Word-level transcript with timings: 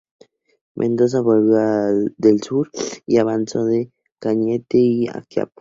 Mendoza 0.75 1.21
volvió 1.21 2.09
del 2.17 2.41
sur 2.41 2.71
y 3.05 3.19
avanzó 3.19 3.65
de 3.65 3.91
Cañete 4.17 5.05
a 5.13 5.21
Quiapo. 5.21 5.49